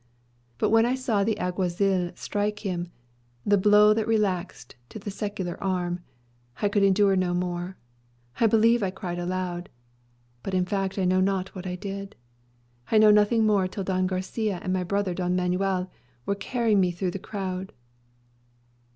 But 0.57 0.71
when 0.71 0.83
I 0.87 0.95
saw 0.95 1.23
the 1.23 1.39
Alguazil 1.39 2.13
strike 2.15 2.65
him 2.65 2.89
the 3.45 3.55
blow 3.55 3.93
that 3.93 4.07
relaxed 4.07 4.75
to 4.89 4.97
the 4.97 5.11
secular 5.11 5.63
arm 5.63 5.99
I 6.59 6.69
could 6.69 6.81
endure 6.81 7.15
no 7.15 7.35
more. 7.35 7.77
I 8.39 8.47
believe 8.47 8.81
I 8.81 8.89
cried 8.89 9.19
aloud. 9.19 9.69
But 10.41 10.55
in 10.55 10.65
fact 10.65 10.97
I 10.97 11.05
know 11.05 11.19
not 11.21 11.53
what 11.53 11.67
I 11.67 11.75
did. 11.75 12.15
I 12.89 12.97
know 12.97 13.11
nothing 13.11 13.45
more 13.45 13.67
till 13.67 13.83
Don 13.83 14.07
Garçia 14.07 14.57
and 14.63 14.73
my 14.73 14.83
brother 14.83 15.13
Don 15.13 15.35
Manuel 15.35 15.91
were 16.25 16.33
carrying 16.33 16.79
me 16.79 16.89
through 16.89 17.11
the 17.11 17.19
crowd." 17.19 17.71